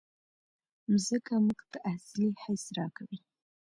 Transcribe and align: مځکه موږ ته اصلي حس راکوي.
مځکه 0.89 1.33
موږ 1.45 1.59
ته 1.71 1.77
اصلي 1.93 2.29
حس 2.43 2.63
راکوي. 2.77 3.19